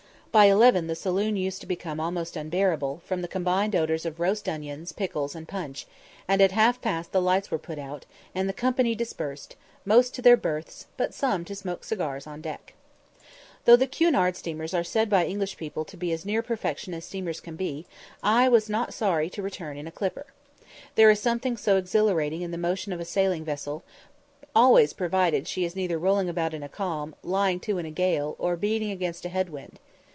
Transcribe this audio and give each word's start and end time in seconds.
By 0.33 0.45
eleven 0.45 0.87
the 0.87 0.95
saloon 0.95 1.35
used 1.35 1.59
to 1.59 1.67
become 1.67 1.99
almost 1.99 2.37
unbearable, 2.37 3.01
from 3.03 3.21
the 3.21 3.27
combined 3.27 3.75
odours 3.75 4.05
of 4.05 4.17
roast 4.21 4.47
onions, 4.47 4.93
pickles, 4.93 5.35
and 5.35 5.45
punch, 5.45 5.85
and 6.25 6.41
at 6.41 6.53
half 6.53 6.79
past 6.81 7.11
the 7.11 7.21
lights 7.21 7.51
were 7.51 7.59
put 7.59 7.77
out, 7.77 8.05
and 8.33 8.47
the 8.47 8.53
company 8.53 8.95
dispersed, 8.95 9.57
most 9.83 10.15
to 10.15 10.21
their 10.21 10.37
berths, 10.37 10.87
but 10.95 11.13
some 11.13 11.43
to 11.43 11.53
smoke 11.53 11.83
cigars 11.83 12.27
on 12.27 12.39
deck. 12.39 12.73
Though 13.65 13.75
the 13.75 13.87
Cunard 13.87 14.37
steamers 14.37 14.73
are 14.73 14.85
said 14.85 15.09
by 15.09 15.25
English 15.25 15.57
people 15.57 15.83
to 15.83 15.97
be 15.97 16.13
as 16.13 16.25
near 16.25 16.41
perfection 16.41 16.93
as 16.93 17.03
steamers 17.03 17.41
can 17.41 17.57
be, 17.57 17.85
I 18.23 18.47
was 18.47 18.71
sorry 18.91 19.25
not 19.25 19.33
to 19.33 19.41
return 19.41 19.75
in 19.75 19.85
a 19.85 19.91
clipper. 19.91 20.27
There 20.95 21.09
is 21.11 21.19
something 21.19 21.57
so 21.57 21.75
exhilarating 21.75 22.41
in 22.41 22.51
the 22.51 22.57
motion 22.57 22.93
of 22.93 23.01
a 23.01 23.05
sailing 23.05 23.43
vessel, 23.43 23.83
always 24.55 24.93
provided 24.93 25.45
she 25.45 25.65
is 25.65 25.75
neither 25.75 25.97
rolling 25.99 26.29
about 26.29 26.53
in 26.53 26.63
a 26.63 26.69
calm, 26.69 27.15
lying 27.21 27.59
to 27.65 27.77
in 27.79 27.85
a 27.85 27.91
gale, 27.91 28.37
or 28.39 28.55
beating 28.55 28.91
against 28.91 29.25
a 29.25 29.29
head 29.29 29.49
wind. 29.49 29.77